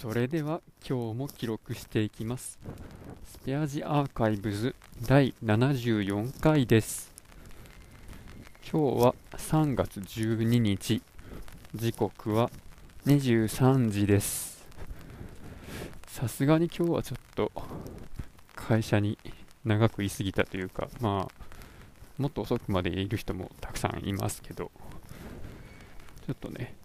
[0.00, 2.60] それでは今日も記録していきます。
[3.24, 4.76] スペアジアーカイブズ
[5.08, 7.12] 第74回です。
[8.62, 11.02] 今日は3月12日。
[11.74, 12.48] 時刻は
[13.06, 14.64] 23時です。
[16.06, 17.50] さすがに今日はちょっと
[18.54, 19.18] 会社に
[19.64, 24.70] 長くいすぎたというかまあもっと遅くまでいる人もたくさんいますけど。
[26.24, 26.76] ちょっとね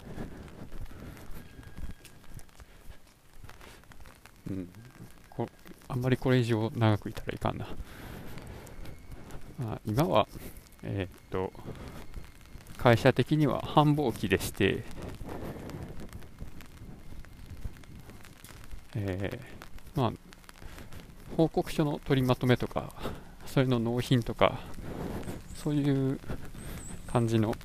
[4.50, 4.70] うん、
[5.30, 5.48] こ
[5.88, 7.66] あんまりこれ以上長くいたらいかんな。
[9.58, 10.28] まあ、今は、
[10.84, 11.54] えー、っと、
[12.78, 14.84] 会社的には繁忙期でして、
[18.96, 20.14] えー、まあ、
[21.38, 22.94] 報告書の取りまとめとか、
[23.46, 24.60] それの納品とか、
[25.56, 26.20] そういう
[27.08, 27.56] 感じの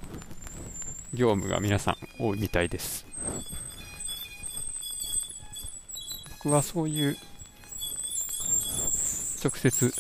[1.13, 3.05] 業務が皆さん多いみたいです。
[6.39, 7.17] 僕はそういう
[9.43, 9.93] 直接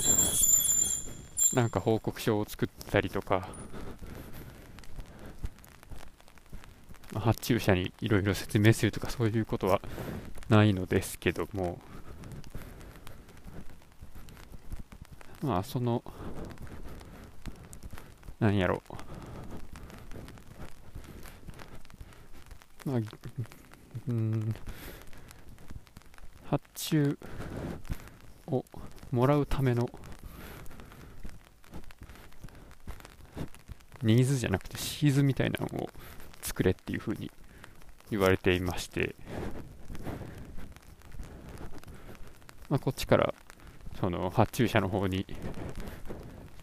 [1.54, 3.48] なんか報告書を作ったりとか
[7.14, 9.80] 発注者にいろいろ説明するとかそういうことは
[10.48, 11.78] ないのですけども
[15.42, 16.02] まあその
[18.40, 18.82] 何やろ。
[22.86, 23.00] うまあ
[24.08, 24.54] うん。
[26.44, 27.18] 発注
[28.46, 28.64] を
[29.10, 29.88] もらうための
[34.02, 35.90] ニーズじゃなくてシーズみたいなのを
[36.42, 37.30] 作れっていうふうに
[38.10, 39.14] 言われていまして、
[42.68, 43.34] まあ、こっちから
[44.00, 45.26] その発注者の方に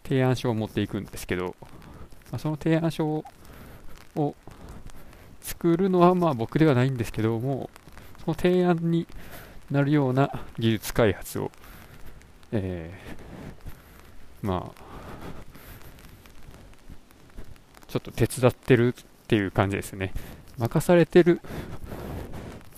[0.04, 1.54] 提案書を持っていくんですけど、
[2.30, 3.24] まあ、その提案書
[4.14, 4.34] を
[5.40, 7.70] 作るのはまあ僕ではないんですけども
[8.24, 9.06] その提案に
[9.70, 11.50] なるような技術開発を、
[12.52, 14.82] えー、まあ、
[17.88, 20.12] ちょっと手伝ってるっていう感じですね。
[20.58, 21.40] 任されてる、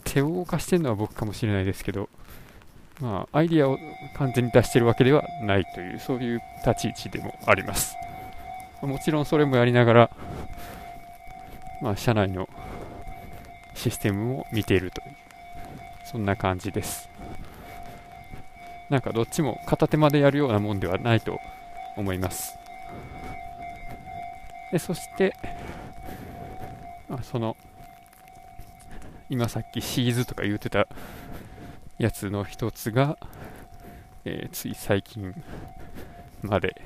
[0.05, 2.09] 手を動かしてるのは僕かもしれないですけど、
[3.01, 3.79] まあ、アイディアを
[4.17, 7.95] 完全に出してるわけではないという、そういう立ち位置でもあります。
[8.83, 10.11] もちろんそれもやりながら、
[11.83, 12.49] まあ、社内の
[13.75, 15.17] システムを見ているという
[16.05, 17.08] そんな感じです
[18.91, 21.39] なんかどっちも片手間でやるようなもんではないと
[21.97, 22.59] 思います。
[24.73, 25.35] でそして
[27.09, 27.57] あその
[29.31, 30.89] 今さっきシーズとか言ってた
[31.99, 33.19] やつの一つが、
[34.25, 35.35] えー、つい最近
[36.43, 36.81] まで、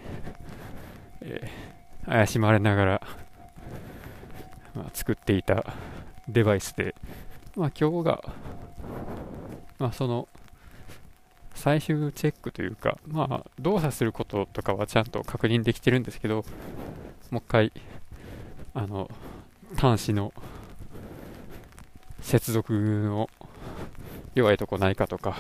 [1.21, 3.03] えー、怪しまれながら、
[4.75, 5.75] まあ、作っていた
[6.29, 6.95] デバイスで、
[7.57, 8.23] まあ、今日が
[9.83, 10.29] まあ、その
[11.63, 16.45] 最終チェックというか、まあ、動作することとかはちゃんと確認できてるんですけど、
[17.31, 17.73] もう一回、
[18.75, 19.09] あの、
[19.77, 20.35] 端子の
[22.21, 23.31] 接続の
[24.35, 25.37] 弱いとこないかとか、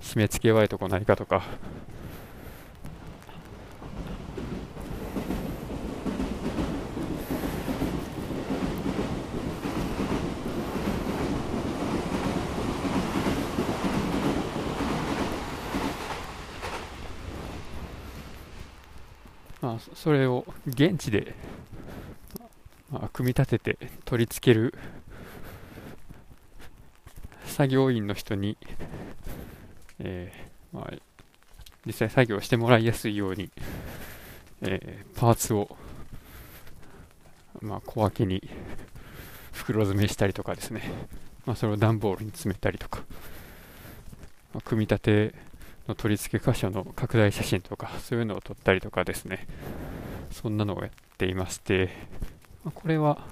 [0.00, 1.44] 締め付け弱いとこないかとか、
[19.62, 21.32] まあ、それを現地で、
[22.90, 24.74] まあ、組み立てて取り付ける
[27.46, 28.58] 作業員の人に、
[30.00, 30.94] えー、まあ、
[31.86, 33.52] 実際作業してもらいやすいように、
[34.62, 35.76] えー、パーツを、
[37.60, 38.42] まあ、小分けに
[39.52, 40.82] 袋詰めしたりとかですね、
[41.46, 43.04] まあ、それを段ボールに詰めたりとか、
[44.52, 45.51] まあ、組み立て
[45.88, 49.46] の取り付け箇所の拡大写真とかそういうのを撮ったりとかですね。
[50.30, 51.90] そんなのをやっていまして。
[52.74, 53.26] これは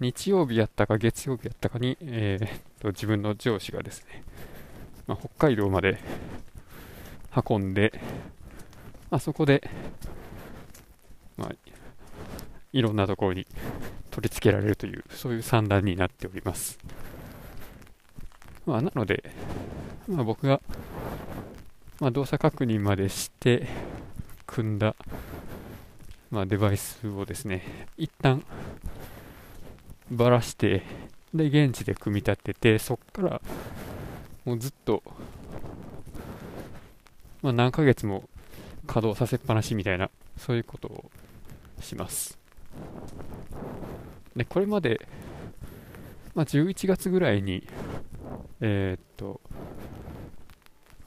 [0.00, 4.22] 日曜日やったか月曜日やったかに、えー、と自分の上司がですね、
[5.06, 5.98] まあ、北海道まで
[7.48, 7.98] 運んで、
[9.10, 9.68] あそこで、
[11.38, 11.52] まあ、
[12.72, 13.46] いろんなところに
[14.10, 16.78] 取り付けられるというそういう算段になっております、
[18.66, 19.24] まあ、なので
[20.08, 20.60] まあ、僕が、
[22.00, 23.66] まあ、動作確認までして
[24.46, 24.94] 組んだ、
[26.30, 28.44] まあ、デバイスをですね一旦
[30.10, 30.82] ばらして
[31.34, 33.40] で現地で組み立ててそっから
[34.44, 35.02] もうずっと、
[37.42, 38.28] まあ、何ヶ月も
[38.86, 41.10] 稼働させっぱなしみたいなそういうことを
[41.80, 42.38] します。
[44.36, 45.08] でこれまで
[46.36, 47.66] まあ、11月ぐらいに、
[48.60, 49.40] えー、っと、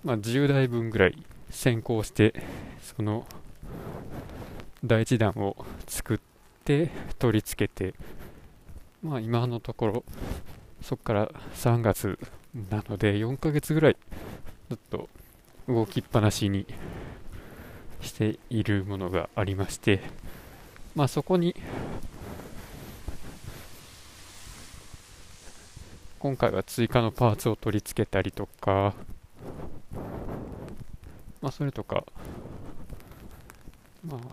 [0.04, 1.18] まあ、10台分ぐらい
[1.50, 2.34] 先行して、
[2.82, 3.26] その
[4.84, 5.58] 第1弾を
[5.88, 6.20] 作っ
[6.64, 7.94] て取り付けて、
[9.04, 10.04] まあ、今のところ
[10.82, 12.18] そこから3月
[12.70, 13.98] なので4ヶ月ぐらい
[14.70, 15.10] ずっと
[15.68, 16.66] 動きっぱなしに
[18.02, 20.02] しているものがありまして、
[20.96, 21.56] まあ、そこに
[26.20, 28.94] 今回は追加のパーツを取り付けたりとか、
[31.42, 32.04] まあ、それとか、
[34.06, 34.28] まあ、ま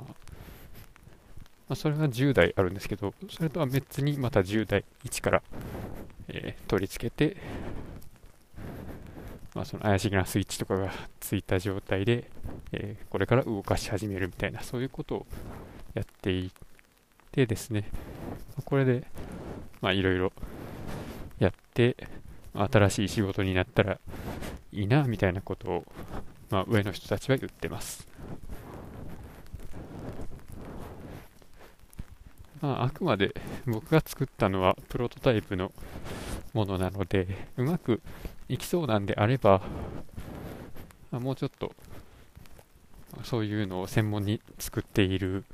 [1.70, 5.42] あ、それが10台あるんですけど、それとは別にまた10台1から、
[6.28, 7.36] えー、取り付けて、
[9.54, 12.30] まあ、その怪しげなスイッチとかがついた状態で、
[12.72, 15.26] えー、これから動かし始めるみたいな、そういうことを
[15.94, 16.52] やってい
[17.32, 17.90] てですね、
[18.64, 19.06] これで、
[19.80, 20.32] まあ、いろいろ
[21.38, 21.96] やって、
[22.54, 23.98] 新しい仕事になったら
[24.72, 25.84] いいな、みたいなことを、
[26.50, 28.06] まあ、上の人たちは言ってます。
[32.60, 33.34] まあ、あくまで
[33.66, 35.72] 僕が作ったのはプロトタイプの
[36.52, 38.00] ものなので、うまく
[38.48, 39.60] いきそうなんであれば、
[41.10, 41.72] まあ、もうちょっと、
[43.24, 45.44] そういうのを専門に作っている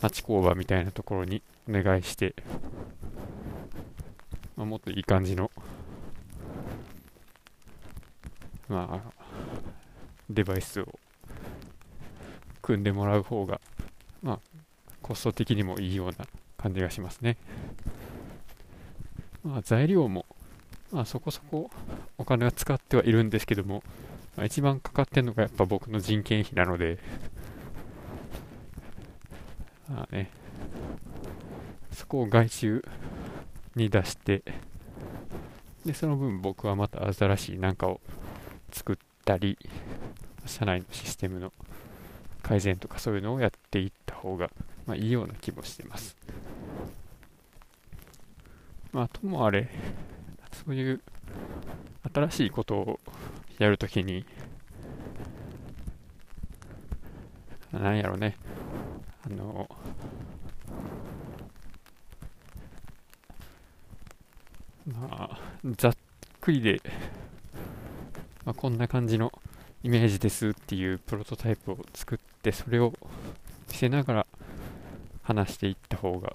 [0.00, 2.34] 町工場みたいなところにお願いして、
[4.56, 5.50] まあ、もっといい感じの、
[8.68, 9.15] まあ、
[10.30, 10.98] デバイスを
[12.62, 13.60] 組んでもらう方が、
[14.22, 14.40] まあ、
[15.02, 16.26] コスト的にもいいような
[16.56, 17.36] 感じがしますね。
[19.44, 20.26] まあ、材料も、
[20.90, 21.70] まあ、そこそこ
[22.18, 23.84] お金は使ってはいるんですけども、
[24.36, 26.98] まあ、一番かかってるのがやっぱ僕の人件費なので、
[29.88, 30.30] まあね、
[31.92, 32.84] そこを外注
[33.76, 34.42] に出して、
[35.84, 38.00] で、その分僕はまた新しいなんかを
[38.72, 39.56] 作ったり、
[40.46, 41.52] 社内のシステムの
[42.42, 44.50] 改善とかそういうのをやっていった方が、
[44.86, 46.16] まあ、いいような気もしてます。
[48.92, 49.68] まあ、ともあれ、
[50.52, 51.00] そういう
[52.14, 53.00] 新しいことを
[53.58, 54.24] やるときに、
[57.72, 58.36] なんやろうね、
[59.26, 59.68] あの、
[64.86, 65.40] まあ、
[65.76, 65.96] ざっ
[66.40, 66.80] くりで、
[68.44, 69.32] まあ、こんな感じの
[69.86, 72.92] イメージですっていうプロトタイプを作って、それを
[73.68, 74.26] 見せながら
[75.22, 76.34] 話していった方が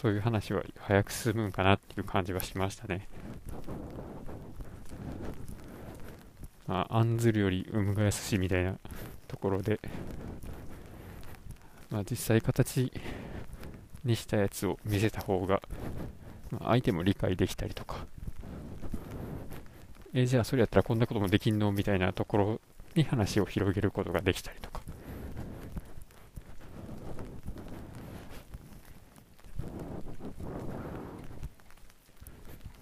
[0.00, 3.08] そういう話は早く進むんかなっていう感じはしましたね。
[6.68, 8.78] まあ、案ずるより産むがやすしみたいな
[9.26, 9.80] ところで、
[11.90, 12.92] まあ、実際形
[14.04, 15.60] にしたやつを見せた方が、
[16.52, 18.06] まあ、相手も理解できたりとか、
[20.20, 22.60] えじゃあそれやったらこんなこともできんのみたいなところ
[22.96, 24.80] に話を広げることができたりとか、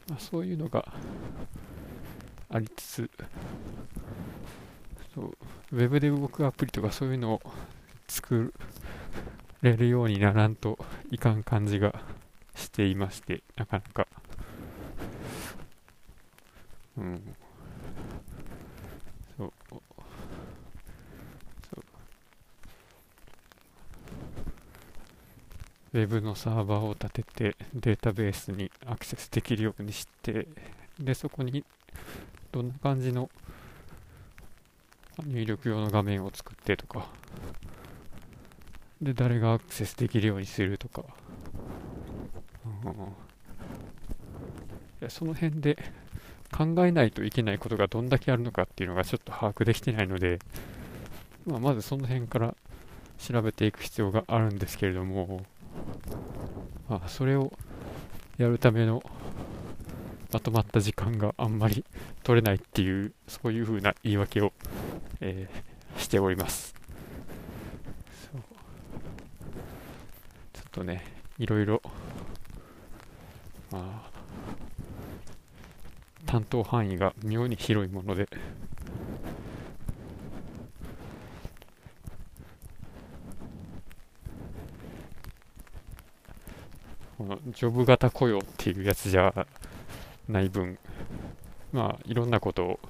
[0.08, 0.86] まあ、そういうのが
[2.48, 3.10] ありつつ
[5.14, 5.36] そう
[5.72, 7.42] ウェブで動くアプリとかそういうのを
[8.08, 8.54] 作
[9.60, 10.78] れるようにならんと
[11.10, 11.94] いかん感じが
[12.54, 14.06] していましてなかなか
[16.96, 17.36] うん
[19.36, 19.52] そう
[25.96, 30.46] ウェブのサーバーを立ててデータベースにアクセスできるようにして
[31.00, 31.64] でそこに
[32.52, 33.30] どんな感じの
[35.26, 37.06] 入力用の画面を作ってとか
[39.00, 41.02] で誰がアクセスできるようにするとか、
[42.84, 42.94] うん、い
[45.00, 45.78] やその辺で
[46.54, 50.40] 考えないといけないことがどんだけあるのかっていうのがちょっと把握できてないので、
[51.46, 52.54] まあ、まずその辺から
[53.18, 55.42] 調べていく必要があるんですけれども
[56.88, 57.52] まあ、それを
[58.38, 59.02] やるための
[60.32, 61.84] まとまった時間があんまり
[62.22, 64.52] 取れないっていう、そういう風な言い訳を、
[65.20, 66.74] えー、しております。
[70.52, 71.04] ちょっとね、
[71.38, 71.80] いろいろ、
[73.70, 74.10] まあ、
[76.26, 78.28] 担当範囲が妙に広いもので、
[87.16, 89.46] このジョブ型雇用っていうやつじゃ
[90.28, 90.78] ない分、
[91.72, 92.80] まあ、いろんなことを、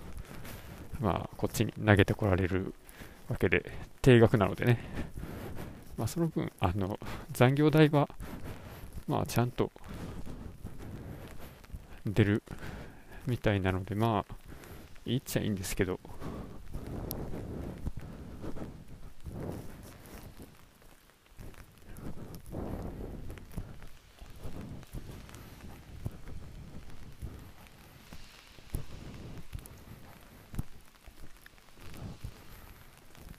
[1.00, 2.74] まあ、こっちに投げてこられる
[3.28, 3.70] わけで、
[4.02, 4.80] 定額なのでね、
[5.96, 6.98] まあ、その分、あの、
[7.32, 8.08] 残業代は、
[9.06, 9.70] まあ、ちゃんと、
[12.04, 12.42] 出る
[13.26, 14.34] みたいなのでまあ
[15.04, 15.98] いいっちゃいいんですけど。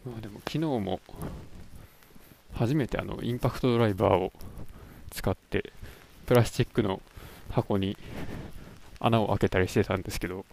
[0.08, 1.00] まあでも昨日も
[2.54, 4.32] 初めてあのインパクトドライバーを
[5.12, 5.72] 使って
[6.26, 7.02] プラスチックの
[7.52, 7.98] 箱に
[9.00, 10.46] 穴を開けたりしてたんですけど、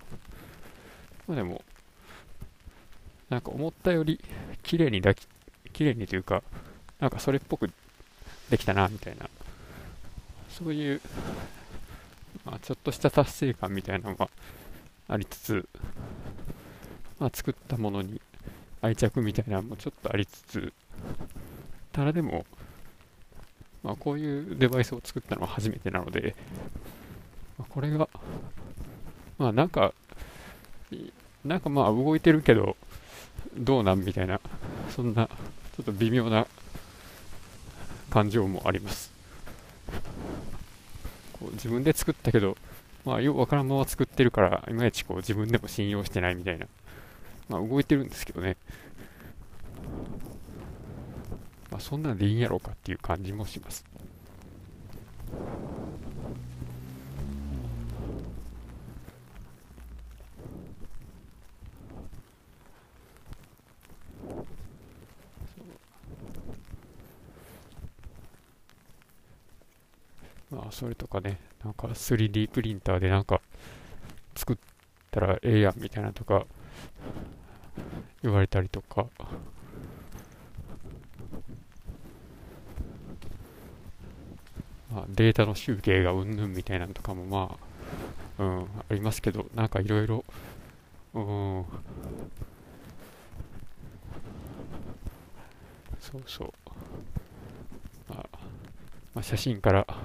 [1.26, 1.62] まあ、でも
[3.30, 4.20] なんか思ったより
[4.62, 5.26] 綺麗にだき
[5.72, 6.42] 綺麗にというか
[7.00, 7.70] なんかそれっぽく
[8.50, 9.28] できたなみたいな。
[10.54, 11.00] そういう、
[12.44, 14.30] まあ、ちょっとした達成感みたいなのが
[15.08, 15.68] ありつつ、
[17.18, 18.20] まあ、作ったものに
[18.84, 20.72] 愛着みたいなのもちょっとありつつ
[21.90, 22.44] ただでも、
[23.82, 26.36] まあ、こういうデバイスを作ったのは初めてなので、
[27.58, 28.10] まあ、これが
[29.38, 29.94] まあなんか
[31.46, 32.76] なんかまあ動いてるけど
[33.56, 34.38] どうなんみたいな
[34.94, 36.46] そんなちょっと微妙な
[38.10, 39.12] 感情もあります。
[41.32, 42.56] こう自分で作ったけど
[43.04, 46.66] まあよくわからんまま作ってるからいまいちこう自分でも信用してないみたいな。
[47.48, 48.56] まあ、動いてるんですけどね、
[51.70, 53.84] まあ、そんなんでいいんやろうかっていう感じもします。
[70.50, 73.40] まあ、それとかね、なんか 3D プリンターでなんか
[74.36, 74.56] 作っ
[75.10, 76.46] たらええやんみたいなとか、
[78.24, 79.06] 言われたりとか、
[84.90, 87.58] まあ、データの集計がうんぬんみたいなのとかもま
[88.38, 90.24] あ、うん、ありますけど、なんかいろいろ、
[91.12, 91.64] うん、
[96.00, 96.52] そうそう、
[98.08, 98.38] まあ、
[99.14, 99.96] まあ、写真から、ま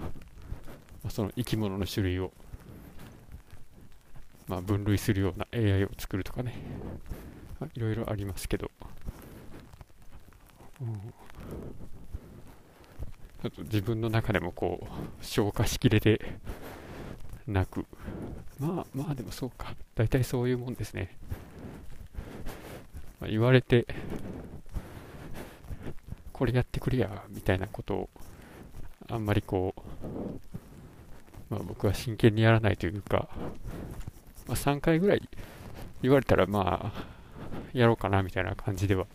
[1.08, 2.34] あ、その生き物の種類を、
[4.50, 6.54] まあ、分類するような AI を作るとかね、
[7.76, 8.72] いろいろありますけど、
[10.82, 14.88] うん、ちょっと自分の中でもこ
[15.22, 16.36] う消化しきれて
[17.48, 17.86] なく。
[18.60, 19.76] まあまあでもそうか。
[19.96, 21.18] 大体そういうもんですね、
[23.20, 23.86] まあ、言われて
[26.32, 28.10] これやってくれやみたいなことを
[29.10, 33.28] あんまりこう、まあ、僕は真剣にやらないというか、
[34.48, 35.30] まあ、3回ぐらい
[36.02, 37.19] 言われたらまあ
[37.74, 39.06] やろうかなみたいな感じでは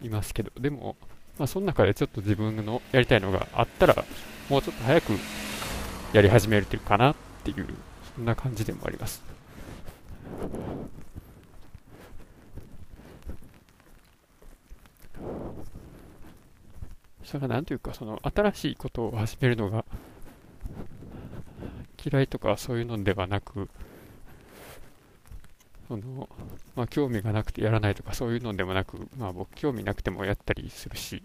[0.00, 0.96] いますけど、でも、
[1.38, 3.94] まあ、その中でちょっと自分のやりたいのがあったら、
[4.48, 5.12] もうちょっと早く
[6.12, 7.14] やり始めるというかなっ
[7.44, 7.66] ていう、
[8.14, 9.22] そんな感じでもあります。
[17.24, 19.84] それは何というか、その新しいことを始めるのが
[22.02, 23.68] 嫌いとかそういうのではなく、
[25.88, 26.28] その、
[26.74, 31.22] まあ、興味がなくてやらないとかそういうのでもなく、まあ、僕興味なくてもやったりするし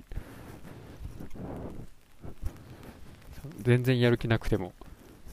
[3.62, 4.74] 全然やる気なくても、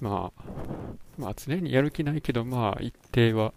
[0.00, 0.42] まあ、
[1.18, 3.52] まあ常にやる気ないけどまあ一定は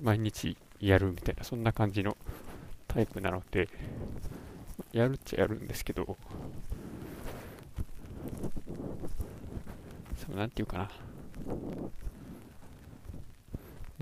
[0.00, 2.16] 毎日やるみたいなそんな感じの
[2.88, 3.68] タイプなので
[4.92, 6.16] やるっちゃやるんですけど
[10.26, 10.90] そうなんていうかな。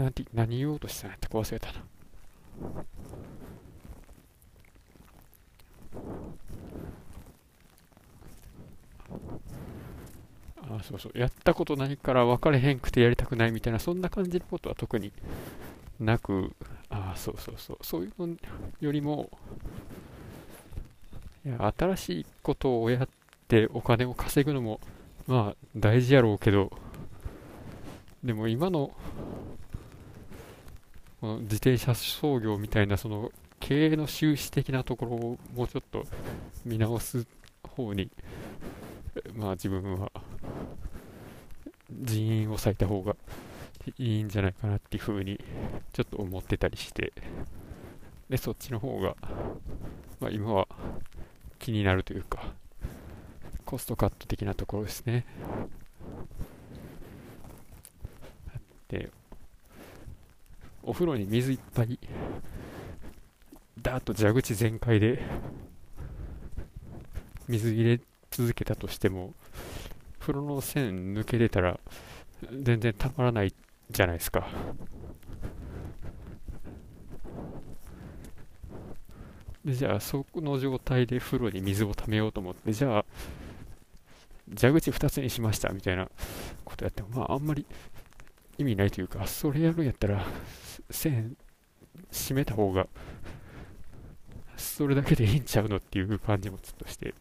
[0.00, 1.84] なんて、何言おうとしたんやったか忘れたな。
[10.62, 11.18] あそうそう。
[11.18, 15.12] やったことないから分かれへんくてやりたくないみたいな、そんな感じのことは特に
[15.98, 16.54] なく、
[16.88, 17.78] あそうそうそう。
[17.82, 18.36] そういうの
[18.80, 19.30] よりも、
[21.44, 23.08] いや、新しいことをやっ
[23.48, 24.80] てお金を稼ぐのも、
[25.26, 26.70] まあ、大事やろうけど、
[28.24, 28.92] でも今の
[31.22, 36.04] 自転車操業みたいなその経営の収支的なところをもうちょっと
[36.64, 37.26] 見直す
[37.62, 38.10] 方に、
[39.34, 40.10] まあ自分は
[41.90, 43.16] 人員を割いた方が
[43.98, 45.38] いいんじゃないかなっていうふうに
[45.92, 47.12] ちょっと思ってたりして、
[48.28, 49.16] で、そっちの方が、
[50.20, 50.68] まあ今は
[51.58, 52.54] 気になるというか、
[53.66, 55.26] コストカット的なところですね。
[58.88, 59.10] で、
[60.82, 61.98] お風呂に水いっぱい
[63.80, 65.22] ダーッと蛇口全開で
[67.48, 69.34] 水入れ続けたとしても
[70.18, 71.80] 風呂の線抜け出たら
[72.52, 73.54] 全然たまらない
[73.90, 74.48] じゃないですか。
[79.64, 83.04] でじゃあ、そこの状態で風呂に水をためようと思って、じゃあ、
[84.58, 86.08] 蛇口2つにしましたみたいな
[86.64, 87.66] ことやっても、まあ、あんまり
[88.60, 90.24] 意味ないというか、それやるんやったら、
[90.90, 91.36] 線
[92.10, 92.86] 閉めた方が、
[94.56, 97.14] それだけでいいんちゃうのっていう感じもちょっとして、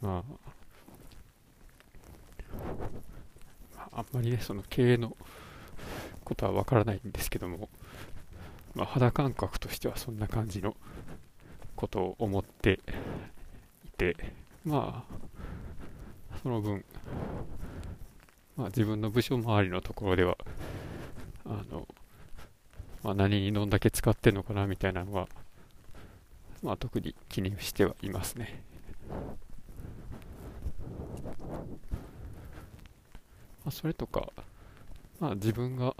[0.00, 0.24] ま
[3.76, 5.16] あ、あんまりね、その経営の
[6.24, 7.68] ことはわからないんですけども、
[8.74, 10.76] まあ、肌感覚としてはそんな感じの
[11.76, 12.80] ことを思って
[13.84, 14.16] いて、
[14.64, 15.14] まあ、
[16.42, 16.84] その分、
[18.56, 20.36] まあ、自分の部署周りのところでは、
[21.44, 21.86] あの、
[23.02, 25.28] まあ、何にどんだけ使ってるのかなみたいなのは、
[26.62, 28.62] まあ、特に気にしてはいますね。
[33.64, 34.32] まあ、それとか、
[35.20, 35.94] まあ、自分が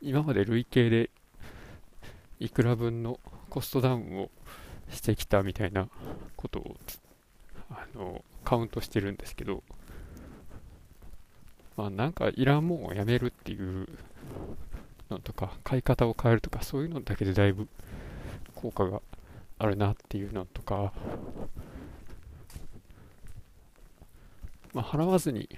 [0.00, 1.10] 今まで累計で
[2.40, 3.18] いくら分の
[3.50, 4.30] コストダウンを
[4.90, 5.88] してきたみたいな
[6.36, 6.76] ことを
[7.70, 9.62] あのカウントしてるんですけど、
[11.76, 13.88] まあ、なんかいらんもんをやめるっていう
[15.10, 17.68] のとか買い方を変えるとかそういうのだけでだいぶ
[18.54, 19.02] 効果が
[19.58, 20.92] あるなっていうのとか、
[24.72, 25.48] まあ、払わずに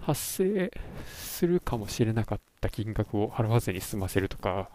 [0.00, 0.72] 発生
[1.14, 4.68] するかもしれなかった金額を払わずに済ませるとか、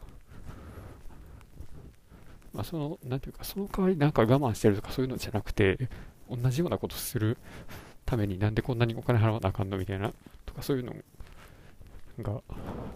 [2.54, 5.90] まあ、その、なんていうか、その代わりなんか我慢してるとかそういうのじゃなくて、
[6.30, 7.38] 同じようなことする
[8.08, 10.14] ためになんでこんなにお金払わなあかんのみたいな、
[10.46, 10.96] とかそういうの
[12.24, 12.42] が、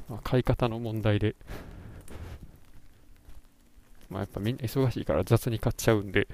[0.10, 1.36] まあ、買い方の問題で、
[4.10, 6.28] まあ、やっぱみんな忙しいから雑に買っちゃうんで、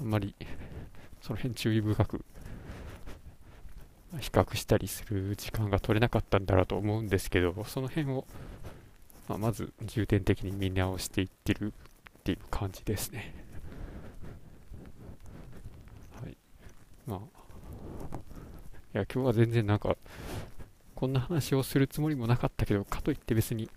[0.00, 0.34] あんまり
[1.20, 2.24] その辺注意深く
[4.20, 8.26] 比較したりする時間が取れなかったんだろうと思うんですけど、その辺を、
[9.28, 13.34] まあ、まず重点的に見直していってるっていう感じですね。
[16.22, 16.36] はい。
[17.06, 17.20] まあ、
[18.94, 19.96] いや、今日は全然なんか、
[20.94, 23.68] こんな話をするつもりもなかったけど、かといって別に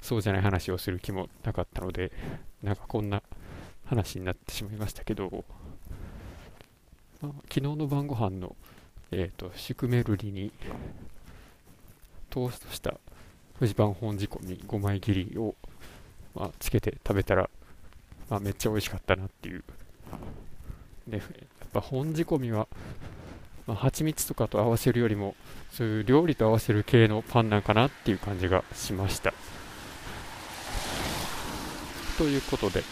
[0.00, 2.12] そうじゃない話をする気もなかったので、
[2.62, 3.22] なんかこんな
[3.84, 5.44] 話になってしまいましたけど、
[7.20, 8.56] まあ、昨日の晩ご飯の
[9.16, 10.50] えーと、シュクメルリに
[12.30, 12.94] トーストした
[13.60, 15.54] フジパン本仕込み5枚切りを、
[16.34, 17.48] まあ、つけて食べたら、
[18.28, 19.62] まあ、めっちゃ美味しかったなっていう。
[21.06, 22.66] でやっぱ本仕込みは、
[23.66, 25.34] まあ、蜂蜜とかと合わせるよりも
[25.72, 29.32] そういう料理と合わせる系のパンなんかなっていう感じがしました。
[32.18, 32.84] ということで、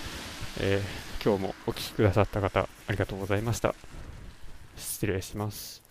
[0.60, 3.74] えー、今日もお聴きくださった方ありがとうございました。
[4.76, 5.81] 失礼します。